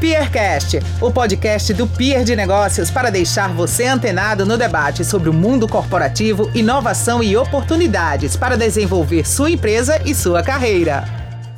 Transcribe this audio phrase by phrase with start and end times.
[0.00, 5.32] Peercast, o podcast do Peer de Negócios para deixar você antenado no debate sobre o
[5.32, 11.04] mundo corporativo, inovação e oportunidades para desenvolver sua empresa e sua carreira.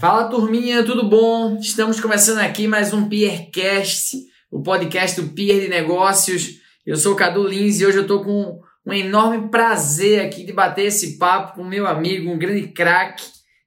[0.00, 1.56] Fala turminha, tudo bom?
[1.60, 4.16] Estamos começando aqui mais um Peercast,
[4.50, 6.58] o podcast do Peer de Negócios.
[6.84, 10.52] Eu sou o Cadu Lins e hoje eu estou com um enorme prazer aqui de
[10.52, 13.24] bater esse papo com meu amigo, um grande craque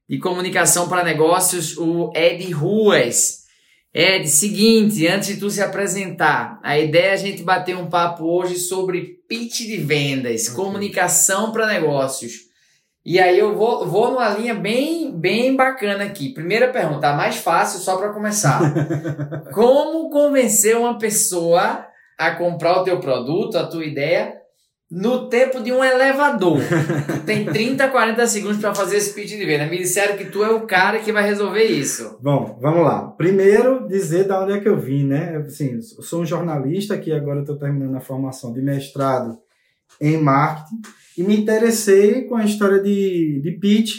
[0.10, 3.45] de comunicação para negócios, o Ed Ruas.
[3.98, 8.26] Ed, seguinte, antes de tu se apresentar, a ideia é a gente bater um papo
[8.26, 10.54] hoje sobre pitch de vendas, okay.
[10.54, 12.42] comunicação para negócios.
[13.06, 16.34] E aí eu vou, vou numa linha bem, bem bacana aqui.
[16.34, 18.60] Primeira pergunta, a mais fácil só para começar.
[19.56, 24.36] Como convencer uma pessoa a comprar o teu produto, a tua ideia,
[24.96, 26.58] no tempo de um elevador.
[27.28, 29.66] tem 30, 40 segundos para fazer esse pitch de venda.
[29.66, 32.18] Me disseram que tu é o cara que vai resolver isso.
[32.24, 33.02] Bom, vamos lá.
[33.18, 35.36] Primeiro, dizer da onde é que eu vim, né?
[35.36, 39.38] Assim, eu sou um jornalista que agora estou terminando a formação de mestrado
[40.00, 40.82] em marketing
[41.18, 43.96] e me interessei com a história de, de pitch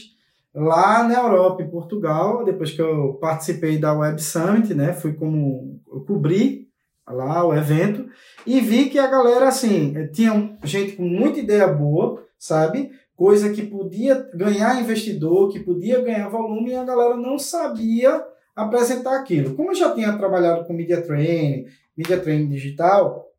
[0.55, 4.95] lá na Europa, em Portugal, depois que eu participei da Web Summit, né?
[4.95, 6.66] Fui como eu cobri
[7.07, 8.09] lá o evento
[8.47, 12.91] e vi que a galera assim tinha gente com muita ideia boa, sabe?
[13.15, 18.23] Coisa que podia ganhar investidor, que podia ganhar volume e a galera não sabia
[18.55, 19.55] apresentar aquilo.
[19.55, 23.31] Como eu já tinha trabalhado com media training, media training digital,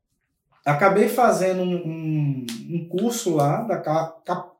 [0.65, 3.77] acabei fazendo um, um, um curso lá da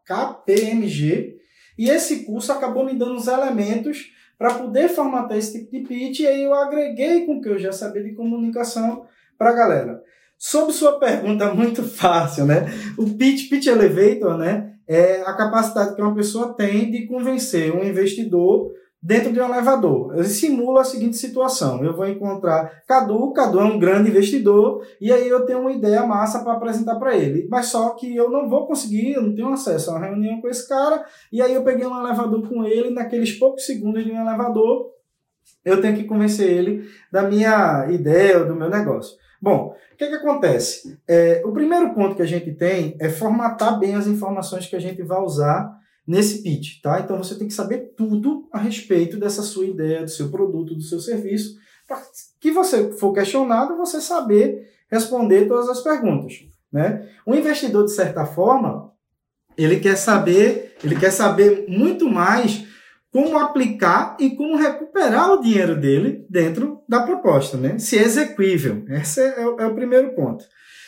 [0.06, 1.38] KPMG
[1.78, 6.20] e esse curso acabou me dando os elementos para poder formatar esse tipo de pitch,
[6.20, 9.06] e aí eu agreguei com o que eu já sabia de comunicação
[9.38, 10.02] para a galera.
[10.38, 12.66] Sobre sua pergunta muito fácil, né?
[12.98, 17.84] O pitch, pitch elevator, né, é a capacidade que uma pessoa tem de convencer um
[17.84, 20.16] investidor dentro de um elevador.
[20.16, 25.12] Ele simula a seguinte situação: eu vou encontrar Cadu, Cadu é um grande investidor, e
[25.12, 27.48] aí eu tenho uma ideia massa para apresentar para ele.
[27.50, 30.50] Mas só que eu não vou conseguir, eu não tenho acesso a uma reunião com
[30.50, 34.20] esse cara, e aí eu peguei um elevador com ele, naqueles poucos segundos de um
[34.20, 34.92] elevador,
[35.64, 39.18] eu tenho que convencer ele da minha ideia do meu negócio.
[39.42, 41.00] Bom, o que, que acontece?
[41.08, 44.80] É, o primeiro ponto que a gente tem é formatar bem as informações que a
[44.80, 47.02] gente vai usar nesse pitch, tá?
[47.02, 50.82] Então você tem que saber tudo a respeito dessa sua ideia, do seu produto, do
[50.82, 52.02] seu serviço, para
[52.40, 56.34] que você for questionado, você saber responder todas as perguntas,
[56.72, 57.10] né?
[57.26, 58.94] O investidor de certa forma,
[59.58, 62.66] ele quer saber, ele quer saber muito mais
[63.12, 67.78] como aplicar e como recuperar o dinheiro dele dentro da proposta, né?
[67.80, 68.86] Se é execuível.
[68.90, 70.46] Esse é, é o primeiro ponto.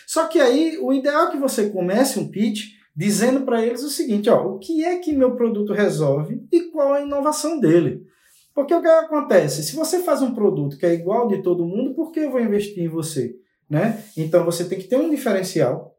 [0.08, 3.90] Só que aí o ideal é que você comece um pitch dizendo para eles o
[3.90, 8.06] seguinte, ó, o que é que meu produto resolve e qual a inovação dele.
[8.54, 9.64] Porque o que acontece?
[9.64, 12.42] Se você faz um produto que é igual de todo mundo, por que eu vou
[12.42, 13.36] investir em você?
[13.70, 14.04] Né?
[14.18, 15.96] Então você tem que ter um diferencial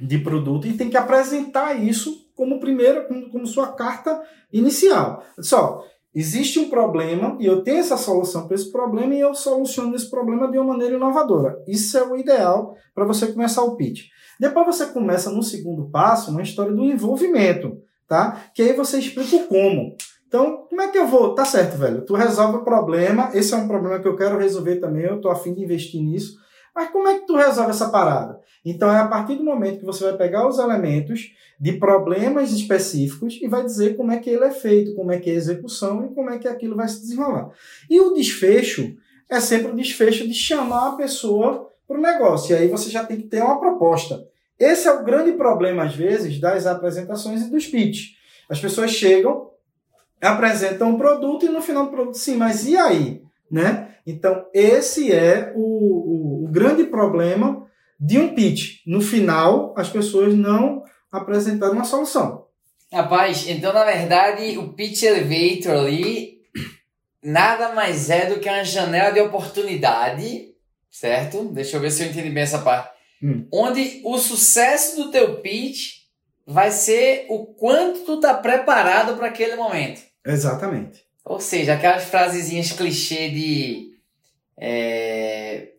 [0.00, 4.22] de produto e tem que apresentar isso como primeira, como, como sua carta
[4.52, 5.24] inicial.
[5.40, 5.84] Só,
[6.14, 10.10] existe um problema e eu tenho essa solução para esse problema e eu soluciono esse
[10.10, 11.56] problema de uma maneira inovadora.
[11.66, 14.08] Isso é o ideal para você começar o pitch.
[14.38, 17.78] Depois você começa no segundo passo uma história do envolvimento,
[18.08, 18.44] tá?
[18.54, 19.96] Que aí você explica o como.
[20.26, 21.34] Então, como é que eu vou?
[21.34, 22.06] Tá certo, velho.
[22.06, 23.30] Tu resolve o problema.
[23.34, 25.04] Esse é um problema que eu quero resolver também.
[25.04, 26.38] Eu tô afim de investir nisso.
[26.74, 28.40] Mas como é que tu resolve essa parada?
[28.64, 33.38] Então, é a partir do momento que você vai pegar os elementos de problemas específicos
[33.40, 36.06] e vai dizer como é que ele é feito, como é que é a execução
[36.06, 37.50] e como é que aquilo vai se desenrolar.
[37.90, 38.96] E o desfecho
[39.28, 42.52] é sempre o desfecho de chamar a pessoa para o negócio.
[42.52, 44.26] E aí você já tem que ter uma proposta.
[44.58, 48.12] Esse é o grande problema, às vezes, das apresentações e dos pitch.
[48.48, 49.50] As pessoas chegam,
[50.20, 53.22] apresentam um produto e no final do produto, sim, mas e aí?
[53.50, 53.91] Né?
[54.06, 57.66] Então, esse é o, o, o grande problema
[57.98, 58.80] de um pitch.
[58.86, 62.46] No final, as pessoas não apresentaram uma solução.
[62.92, 66.40] Rapaz, então na verdade o pitch elevator ali
[67.22, 70.48] nada mais é do que uma janela de oportunidade,
[70.90, 71.44] certo?
[71.44, 73.46] Deixa eu ver se eu entendi bem essa parte Hum.
[73.52, 76.00] Onde o sucesso do teu pitch
[76.44, 80.02] vai ser o quanto tu tá preparado para aquele momento.
[80.26, 81.04] Exatamente.
[81.24, 83.91] Ou seja, aquelas frasezinhas clichê de
[84.64, 85.70] é,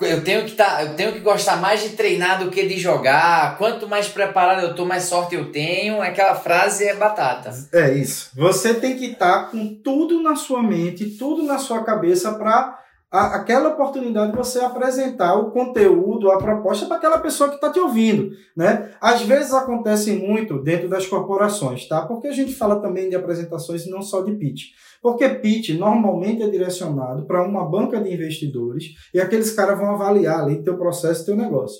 [0.00, 3.56] eu tenho que tá, eu tenho que gostar mais de treinar do que de jogar.
[3.58, 6.02] Quanto mais preparado eu tô, mais sorte eu tenho.
[6.02, 7.52] Aquela frase é batata.
[7.72, 8.32] É isso.
[8.34, 12.76] Você tem que estar tá com tudo na sua mente, tudo na sua cabeça para
[13.10, 17.70] a, aquela oportunidade de você apresentar o conteúdo, a proposta para aquela pessoa que está
[17.70, 18.90] te ouvindo, né?
[19.00, 22.04] Às vezes acontece muito dentro das corporações, tá?
[22.06, 24.66] Porque a gente fala também de apresentações e não só de pitch.
[25.00, 30.40] Porque pitch normalmente é direcionado para uma banca de investidores e aqueles caras vão avaliar
[30.40, 31.78] ali teu processo, teu negócio.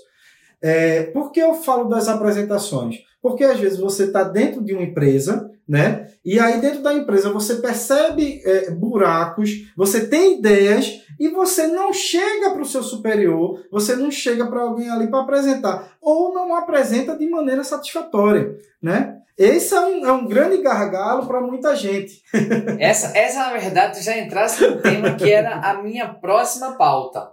[0.62, 2.96] É, por que eu falo das apresentações?
[3.20, 6.08] Porque às vezes você está dentro de uma empresa, né?
[6.24, 11.92] E aí dentro da empresa você percebe é, buracos, você tem ideias e você não
[11.92, 16.54] chega para o seu superior, você não chega para alguém ali para apresentar, ou não
[16.54, 19.16] apresenta de maneira satisfatória, né?
[19.36, 22.22] Esse é um, é um grande gargalo para muita gente.
[22.80, 27.30] essa, essa, na verdade, já entrasse no tema que era a minha próxima pauta.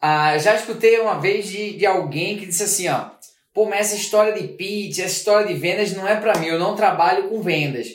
[0.00, 3.10] Ah, já escutei uma vez de, de alguém que disse assim, ó,
[3.54, 6.58] pô, mas essa história de pitch, essa história de vendas não é para mim, eu
[6.58, 7.88] não trabalho com vendas.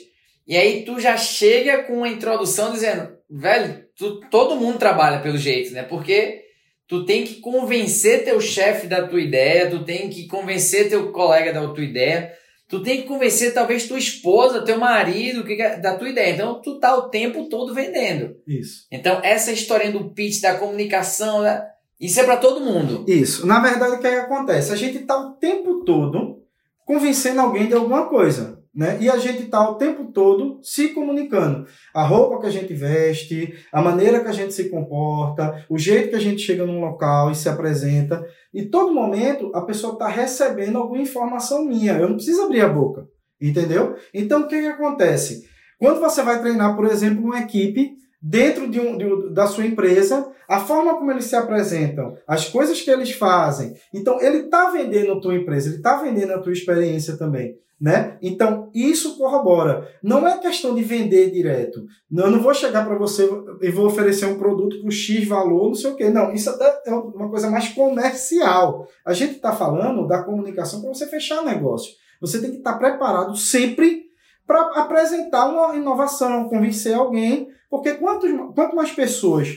[0.46, 5.36] E aí tu já chega com uma introdução dizendo, velho, tu, todo mundo trabalha pelo
[5.36, 5.82] jeito, né?
[5.82, 6.42] Porque
[6.86, 11.52] tu tem que convencer teu chefe da tua ideia, tu tem que convencer teu colega
[11.52, 12.32] da tua ideia,
[12.66, 15.44] tu tem que convencer talvez tua esposa, teu marido
[15.82, 16.32] da tua ideia.
[16.32, 18.34] Então tu tá o tempo todo vendendo.
[18.46, 18.86] Isso.
[18.90, 21.62] Então essa história do pitch, da comunicação, né?
[22.00, 23.04] Isso é para todo mundo.
[23.08, 23.46] Isso.
[23.46, 24.72] Na verdade, o que, é que acontece?
[24.72, 26.38] A gente tá o tempo todo
[26.86, 28.58] convencendo alguém de alguma coisa.
[28.74, 28.98] Né?
[29.00, 31.66] E a gente está o tempo todo se comunicando.
[31.92, 36.10] A roupa que a gente veste, a maneira que a gente se comporta, o jeito
[36.10, 38.24] que a gente chega num local e se apresenta.
[38.54, 41.94] E todo momento a pessoa está recebendo alguma informação minha.
[41.94, 43.08] Eu não preciso abrir a boca.
[43.40, 43.96] Entendeu?
[44.14, 45.48] Então o que, que acontece?
[45.78, 50.30] Quando você vai treinar, por exemplo, uma equipe dentro de um, de, da sua empresa,
[50.48, 53.74] a forma como eles se apresentam, as coisas que eles fazem.
[53.94, 58.18] Então, ele está vendendo a tua empresa, ele está vendendo a tua experiência também né?
[58.20, 59.88] Então, isso corrobora.
[60.02, 61.86] Não é questão de vender direto.
[62.10, 63.28] Eu não vou chegar para você
[63.62, 66.10] e vou oferecer um produto por X valor, não sei o quê.
[66.10, 68.88] Não, isso é uma coisa mais comercial.
[69.06, 71.92] A gente está falando da comunicação para você fechar negócio.
[72.20, 74.07] Você tem que estar tá preparado sempre
[74.48, 79.54] para apresentar uma inovação, convencer alguém, porque quantos, quanto mais pessoas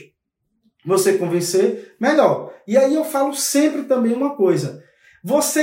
[0.84, 2.52] você convencer, melhor.
[2.66, 4.84] E aí eu falo sempre também uma coisa.
[5.24, 5.62] Você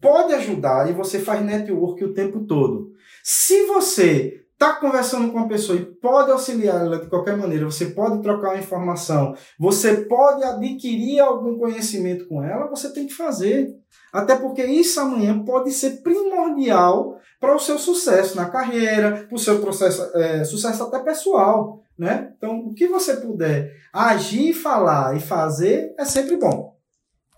[0.00, 2.92] pode ajudar e você faz network o tempo todo.
[3.24, 7.86] Se você está conversando com uma pessoa e pode auxiliar ela de qualquer maneira, você
[7.86, 13.68] pode trocar uma informação, você pode adquirir algum conhecimento com ela, você tem que fazer.
[14.12, 19.38] Até porque isso amanhã pode ser primordial para o seu sucesso na carreira, para o
[19.38, 21.82] seu processo, é, sucesso até pessoal.
[21.98, 22.32] Né?
[22.36, 26.76] Então, o que você puder agir, falar e fazer é sempre bom.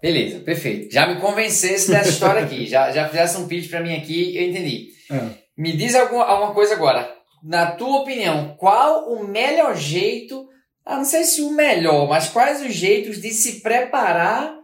[0.00, 0.92] Beleza, perfeito.
[0.92, 2.66] Já me convencesse dessa história aqui.
[2.66, 4.88] Já, já fizesse um pitch para mim aqui eu entendi.
[5.10, 5.47] É.
[5.58, 7.12] Me diz alguma, alguma coisa agora.
[7.42, 10.48] Na tua opinião, qual o melhor jeito,
[10.86, 14.56] ah, não sei se o melhor, mas quais os jeitos de se preparar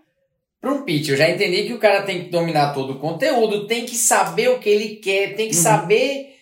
[0.60, 1.08] para um pitch?
[1.08, 4.50] Eu já entendi que o cara tem que dominar todo o conteúdo, tem que saber
[4.50, 5.62] o que ele quer, tem que uhum.
[5.62, 6.36] saber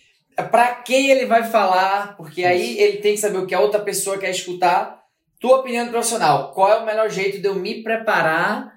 [0.51, 3.81] para quem ele vai falar, porque aí ele tem que saber o que a outra
[3.81, 5.01] pessoa quer escutar.
[5.41, 8.71] Tua opinião profissional, qual é o melhor jeito de eu me preparar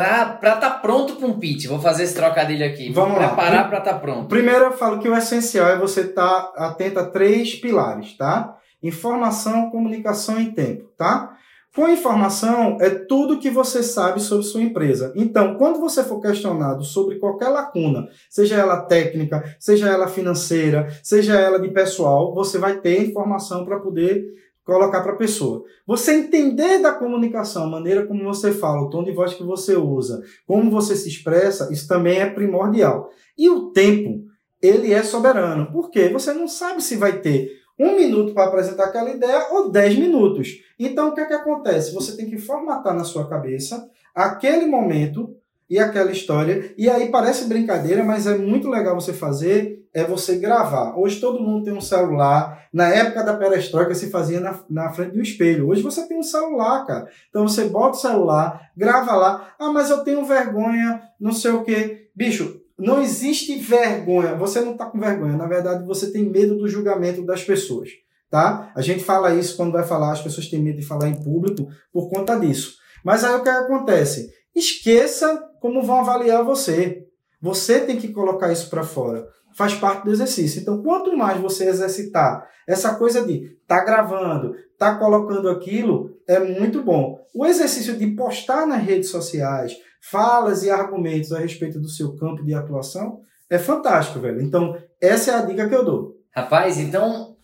[0.00, 1.66] para estar tá pronto para um pitch.
[1.66, 2.92] Vou fazer esse trocadilho aqui.
[2.92, 3.28] Vamos Vou lá.
[3.28, 4.28] preparar para estar tá pronto.
[4.28, 8.56] Primeiro eu falo que o essencial é você estar tá atento a três pilares, tá?
[8.82, 11.36] Informação, comunicação e tempo, tá?
[11.76, 15.12] Com informação é tudo que você sabe sobre sua empresa.
[15.14, 21.38] Então, quando você for questionado sobre qualquer lacuna, seja ela técnica, seja ela financeira, seja
[21.38, 24.24] ela de pessoal, você vai ter informação para poder
[24.66, 25.62] colocar para a pessoa.
[25.86, 29.76] Você entender da comunicação, a maneira como você fala, o tom de voz que você
[29.76, 33.08] usa, como você se expressa, isso também é primordial.
[33.38, 34.24] E o tempo,
[34.60, 35.70] ele é soberano.
[35.70, 36.08] Por quê?
[36.08, 40.48] Você não sabe se vai ter um minuto para apresentar aquela ideia ou dez minutos.
[40.78, 41.94] Então, o que é que acontece?
[41.94, 45.36] Você tem que formatar na sua cabeça aquele momento
[45.68, 46.74] e aquela história.
[46.78, 50.96] E aí parece brincadeira, mas é muito legal você fazer, é você gravar.
[50.98, 52.68] Hoje todo mundo tem um celular.
[52.72, 55.68] Na época da perestroika se fazia na, na frente do espelho.
[55.68, 57.08] Hoje você tem um celular, cara.
[57.28, 59.54] Então você bota o celular, grava lá.
[59.58, 62.08] Ah, mas eu tenho vergonha, não sei o quê.
[62.14, 64.34] Bicho, não existe vergonha.
[64.34, 65.36] Você não está com vergonha.
[65.36, 67.88] Na verdade, você tem medo do julgamento das pessoas.
[68.30, 68.72] Tá?
[68.74, 71.68] A gente fala isso quando vai falar, as pessoas têm medo de falar em público
[71.92, 72.74] por conta disso.
[73.04, 74.30] Mas aí o que acontece?
[74.56, 77.04] Esqueça como vão avaliar você.
[77.42, 79.28] Você tem que colocar isso para fora.
[79.54, 80.60] Faz parte do exercício.
[80.60, 86.82] Então, quanto mais você exercitar essa coisa de tá gravando, tá colocando aquilo, é muito
[86.82, 87.18] bom.
[87.34, 89.76] O exercício de postar nas redes sociais
[90.10, 93.20] falas e argumentos a respeito do seu campo de atuação
[93.50, 94.40] é fantástico, velho.
[94.40, 96.16] Então, essa é a dica que eu dou.
[96.34, 97.36] Rapaz, então,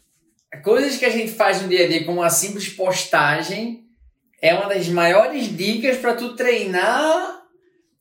[0.65, 3.82] coisas que a gente faz no dia a dia, como uma simples postagem,
[4.43, 7.43] é uma das maiores dicas para tu treinar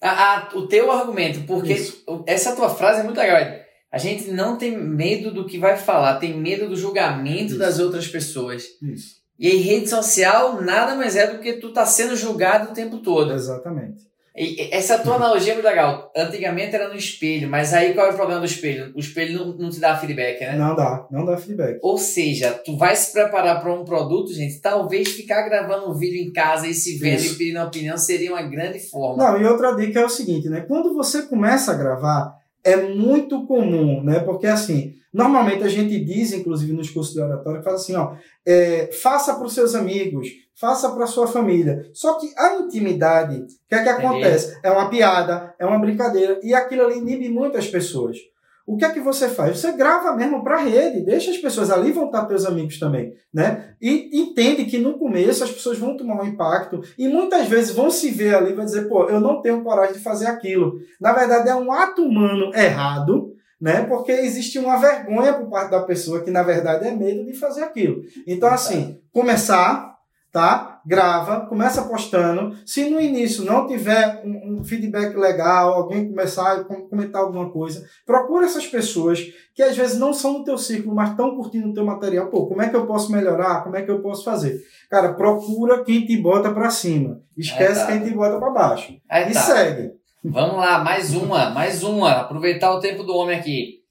[0.02, 2.04] a, a, o teu argumento, porque Isso.
[2.26, 3.62] essa tua frase é muito legal.
[3.92, 7.60] A gente não tem medo do que vai falar, tem medo do julgamento Isso.
[7.60, 8.64] das outras pessoas.
[8.82, 9.22] Isso.
[9.38, 12.98] E aí, rede social nada mais é do que tu tá sendo julgado o tempo
[13.00, 13.34] todo.
[13.34, 14.11] Exatamente.
[14.36, 16.10] E essa tua analogia é muito legal.
[16.16, 18.94] Antigamente era no espelho, mas aí qual é o problema do espelho?
[18.96, 20.56] O espelho não, não te dá feedback, né?
[20.58, 21.80] Não dá, não dá feedback.
[21.82, 26.22] Ou seja, tu vai se preparar para um produto, gente, talvez ficar gravando um vídeo
[26.22, 27.36] em casa e se vendo Isso.
[27.36, 29.22] e pedindo opinião seria uma grande forma.
[29.22, 30.62] Não, e outra dica é o seguinte, né?
[30.62, 32.34] Quando você começa a gravar,
[32.64, 34.22] é muito comum, né?
[34.22, 38.14] Porque assim, normalmente a gente diz, inclusive nos cursos de oratório, faz assim, ó,
[38.46, 41.90] é, faça para os seus amigos, faça para sua família.
[41.94, 44.60] Só que a intimidade, o que é que acontece?
[44.64, 48.18] É uma piada, é uma brincadeira e aquilo ali inibe muitas pessoas.
[48.66, 49.60] O que é que você faz?
[49.60, 53.14] Você grava mesmo para a rede, deixa as pessoas ali, vão estar teus amigos também,
[53.34, 53.74] né?
[53.82, 57.90] E entende que no começo as pessoas vão tomar um impacto e muitas vezes vão
[57.90, 60.80] se ver ali e vai dizer, pô, eu não tenho coragem de fazer aquilo.
[61.00, 63.31] Na verdade é um ato humano errado,
[63.62, 63.84] né?
[63.84, 67.64] Porque existe uma vergonha por parte da pessoa que na verdade é medo de fazer
[67.64, 68.02] aquilo.
[68.26, 69.92] Então assim, começar
[70.32, 70.80] tá?
[70.86, 72.56] Grava, começa postando.
[72.66, 77.86] Se no início não tiver um, um, feedback legal, alguém começar a comentar alguma coisa,
[78.06, 79.22] procura essas pessoas
[79.54, 82.28] que às vezes não são no teu círculo, mas estão curtindo o teu material.
[82.28, 83.64] Pô, como é que eu posso melhorar?
[83.64, 84.62] Como é que eu posso fazer?
[84.90, 87.22] Cara, procura quem te bota para cima.
[87.38, 87.88] Esquece tá.
[87.88, 88.94] quem te bota para baixo.
[89.10, 89.42] Aí e tá.
[89.42, 90.01] segue.
[90.24, 92.12] Vamos lá, mais uma, mais uma.
[92.22, 93.82] Aproveitar o tempo do homem aqui.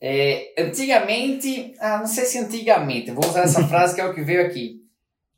[0.00, 4.22] É, antigamente, ah, não sei se antigamente, vou usar essa frase que é o que
[4.22, 4.84] veio aqui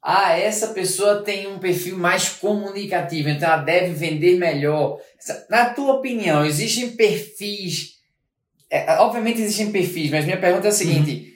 [0.08, 5.00] ah, essa pessoa tem um perfil mais comunicativo, então ela deve vender melhor.
[5.50, 7.96] Na tua opinião, existem perfis.
[8.70, 11.26] É, obviamente existem perfis, mas minha pergunta é a seguinte: uhum.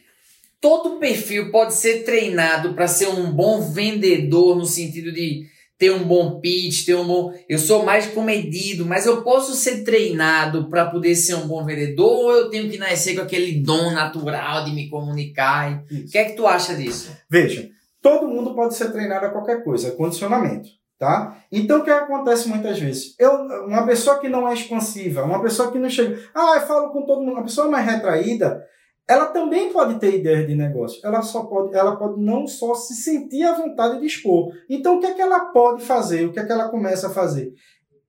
[0.60, 5.48] todo perfil pode ser treinado para ser um bom vendedor no sentido de
[5.80, 7.32] ter um bom pitch, ter um bom.
[7.48, 12.06] Eu sou mais comedido, mas eu posso ser treinado para poder ser um bom vendedor
[12.06, 15.82] ou eu tenho que nascer com aquele dom natural de me comunicar?
[15.90, 17.16] O que é que tu acha disso?
[17.30, 17.70] Veja.
[18.02, 20.68] Todo mundo pode ser treinado a qualquer coisa, é condicionamento,
[20.98, 21.38] tá?
[21.50, 23.14] Então o que acontece muitas vezes?
[23.18, 23.32] Eu,
[23.66, 27.04] uma pessoa que não é expansiva, uma pessoa que não chega, ah, eu falo com
[27.04, 28.62] todo mundo, uma pessoa mais retraída,
[29.10, 31.00] ela também pode ter ideias de negócio.
[31.04, 34.52] Ela só pode, ela pode não só se sentir à vontade de expor.
[34.68, 36.26] Então o que é que ela pode fazer?
[36.26, 37.52] O que é que ela começa a fazer?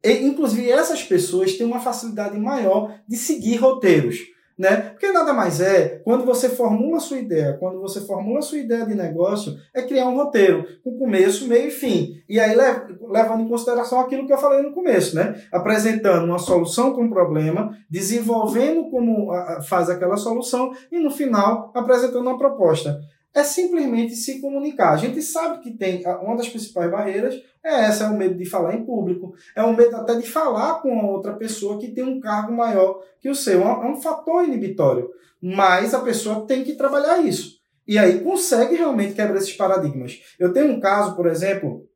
[0.06, 4.20] E, inclusive essas pessoas têm uma facilidade maior de seguir roteiros
[4.62, 4.92] né?
[4.92, 8.60] Porque nada mais é, quando você formula a sua ideia, quando você formula a sua
[8.60, 12.22] ideia de negócio, é criar um roteiro, com começo, meio e fim.
[12.30, 15.42] E aí levando em consideração aquilo que eu falei no começo, né?
[15.52, 19.32] Apresentando uma solução para um problema, desenvolvendo como
[19.68, 23.00] faz aquela solução e no final apresentando uma proposta
[23.34, 24.92] é simplesmente se comunicar.
[24.92, 28.46] A gente sabe que tem uma das principais barreiras é essa, é o medo de
[28.46, 32.20] falar em público, é o medo até de falar com outra pessoa que tem um
[32.20, 33.62] cargo maior que o seu.
[33.62, 35.10] É um fator inibitório.
[35.42, 37.60] Mas a pessoa tem que trabalhar isso.
[37.88, 40.20] E aí consegue realmente quebrar esses paradigmas.
[40.40, 41.88] Eu tenho um caso, por exemplo,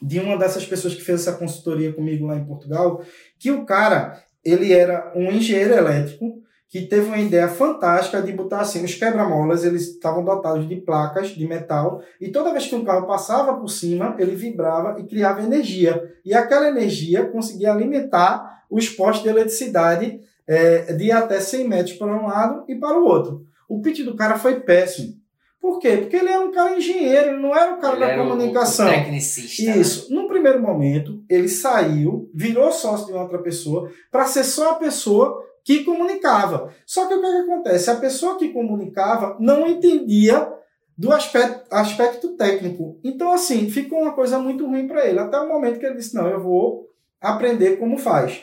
[0.00, 3.02] de uma dessas pessoas que fez essa consultoria comigo lá em Portugal,
[3.38, 8.60] que o cara, ele era um engenheiro elétrico, que teve uma ideia fantástica de botar
[8.60, 12.84] assim, os quebra-molas, eles estavam dotados de placas de metal, e toda vez que um
[12.84, 16.00] carro passava por cima, ele vibrava e criava energia.
[16.24, 22.06] E aquela energia conseguia alimentar os postos de eletricidade é, de até 100 metros para
[22.06, 23.44] um lado e para o outro.
[23.68, 25.18] O pitch do cara foi péssimo.
[25.60, 25.98] Por quê?
[25.98, 28.86] Porque ele era um cara engenheiro, ele não era um cara ele da comunicação.
[28.86, 29.64] O tecnicista.
[29.64, 29.76] Né?
[29.76, 30.08] Isso.
[30.08, 30.16] Né?
[30.16, 35.49] Num primeiro momento, ele saiu, virou sócio de outra pessoa, para ser só a pessoa
[35.70, 36.74] que comunicava.
[36.84, 37.90] Só que o que, é que acontece?
[37.90, 40.52] A pessoa que comunicava não entendia
[40.98, 42.98] do aspecto, aspecto técnico.
[43.04, 45.20] Então, assim, ficou uma coisa muito ruim para ele.
[45.20, 46.88] Até o momento que ele disse: Não, eu vou
[47.20, 48.42] aprender como faz.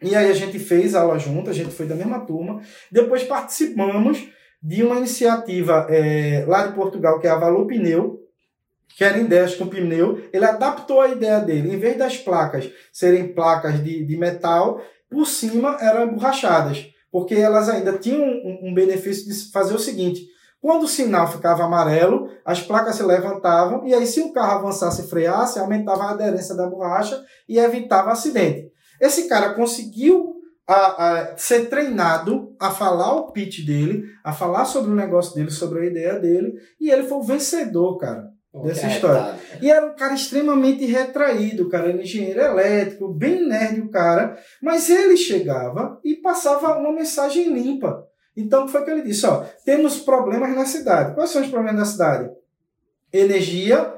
[0.00, 2.62] E aí a gente fez aula junto, a gente foi da mesma turma.
[2.88, 4.28] Depois participamos
[4.62, 8.20] de uma iniciativa é, lá de Portugal, que é a Valor Pneu,
[8.96, 10.22] que era ideias com pneu.
[10.32, 11.74] Ele adaptou a ideia dele.
[11.74, 14.80] Em vez das placas serem placas de, de metal,
[15.14, 20.26] por cima eram emborrachadas, porque elas ainda tinham um, um benefício de fazer o seguinte:
[20.60, 25.02] quando o sinal ficava amarelo, as placas se levantavam e aí, se o carro avançasse
[25.02, 28.72] e freasse, aumentava a aderência da borracha e evitava acidente.
[29.00, 30.34] Esse cara conseguiu
[30.66, 35.50] a, a, ser treinado a falar o pitch dele, a falar sobre o negócio dele,
[35.50, 39.34] sobre a ideia dele, e ele foi o vencedor, cara dessa história.
[39.60, 44.88] E era um cara extremamente retraído, cara era engenheiro elétrico, bem nerd o cara, mas
[44.88, 48.06] ele chegava e passava uma mensagem limpa.
[48.36, 51.14] Então, foi que ele disse, ó, temos problemas na cidade.
[51.14, 52.30] Quais são os problemas da cidade?
[53.12, 53.94] Energia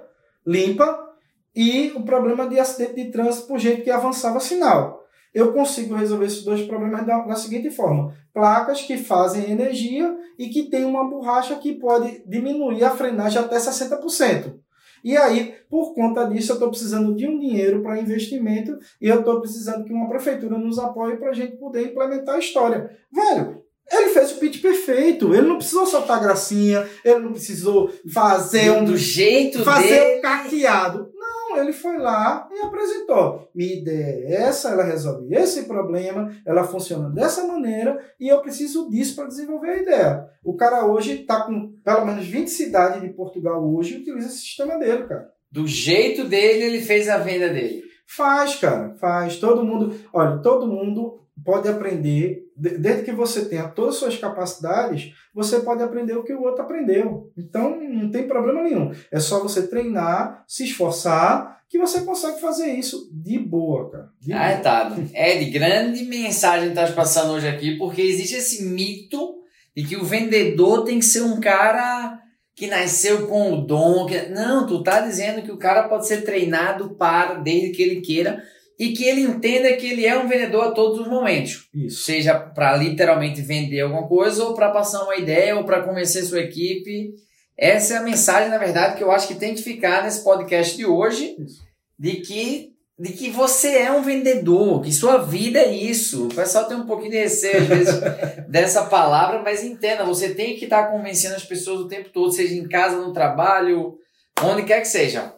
[0.46, 1.06] limpa
[1.54, 4.95] e o problema de acidente de trânsito por gente que avançava sinal.
[5.36, 10.48] Eu consigo resolver esses dois problemas da, da seguinte forma: placas que fazem energia e
[10.48, 14.54] que tem uma borracha que pode diminuir a frenagem até 60%.
[15.04, 19.20] E aí, por conta disso, eu estou precisando de um dinheiro para investimento e eu
[19.20, 22.90] estou precisando que uma prefeitura nos apoie para a gente poder implementar a história.
[23.12, 23.62] Velho,
[23.92, 25.34] ele fez o pitch perfeito.
[25.34, 28.84] Ele não precisou soltar gracinha, ele não precisou fazer um.
[28.86, 30.18] Do jeito fazer dele.
[30.18, 31.10] um caqueado.
[31.60, 33.48] Ele foi lá e apresentou.
[33.54, 38.88] Minha ideia é essa, ela resolve esse problema, ela funciona dessa maneira e eu preciso
[38.90, 40.28] disso para desenvolver a ideia.
[40.44, 44.78] O cara hoje está com pelo menos 20 cidades de Portugal hoje utiliza esse sistema
[44.78, 45.30] dele, cara.
[45.50, 47.82] Do jeito dele, ele fez a venda dele.
[48.06, 49.36] Faz, cara, faz.
[49.38, 54.18] Todo mundo, olha, todo mundo pode aprender, de- desde que você tenha todas as suas
[54.18, 57.30] capacidades, você pode aprender o que o outro aprendeu.
[57.36, 58.92] Então, não tem problema nenhum.
[59.10, 64.08] É só você treinar, se esforçar, que você consegue fazer isso de boa, cara.
[64.20, 64.40] De boa.
[64.40, 65.02] Arretado.
[65.12, 69.34] Ed, grande mensagem estás passando hoje aqui, porque existe esse mito
[69.76, 72.20] de que o vendedor tem que ser um cara
[72.54, 74.06] que nasceu com o dom.
[74.06, 74.28] Que...
[74.30, 78.42] Não, tu tá dizendo que o cara pode ser treinado para, desde que ele queira,
[78.78, 81.68] e que ele entenda que ele é um vendedor a todos os momentos.
[81.74, 82.02] Isso.
[82.02, 86.40] Seja para literalmente vender alguma coisa, ou para passar uma ideia, ou para convencer sua
[86.40, 87.14] equipe.
[87.56, 90.76] Essa é a mensagem, na verdade, que eu acho que tem que ficar nesse podcast
[90.76, 91.62] de hoje Isso.
[91.98, 96.26] de que, de que você é um vendedor, que sua vida é isso.
[96.26, 97.94] O pessoal tem um pouquinho de receio, às vezes,
[98.46, 102.54] dessa palavra, mas entenda, você tem que estar convencendo as pessoas o tempo todo, seja
[102.54, 103.96] em casa, no trabalho,
[104.42, 105.32] onde quer que seja.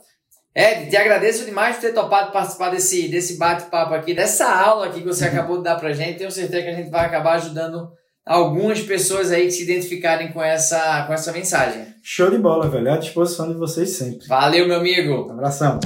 [0.58, 5.02] Ed, te agradeço demais por ter topado participar desse, desse bate-papo aqui, dessa aula aqui
[5.02, 6.18] que você acabou de dar pra gente.
[6.18, 7.88] Tenho certeza que a gente vai acabar ajudando
[8.26, 11.86] algumas pessoas aí que se identificarem com essa, com essa mensagem.
[12.02, 12.92] Show de bola, velho.
[12.92, 14.26] À disposição de vocês sempre.
[14.26, 15.30] Valeu, meu amigo!
[15.30, 15.78] Abração.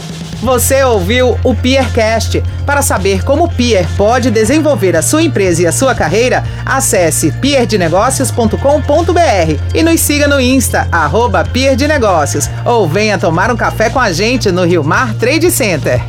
[0.42, 2.42] Você ouviu o Peercast.
[2.66, 7.30] Para saber como o Peer pode desenvolver a sua empresa e a sua carreira, acesse
[7.30, 13.88] peerdenegócios.com.br e nos siga no Insta, arroba Peer de Negócios, ou venha tomar um café
[13.88, 16.02] com a gente no Rio Mar Trade Center.